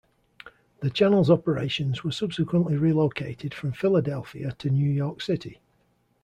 [0.79, 5.61] The channel's operations were subsequently relocated from Philadelphia to New York City.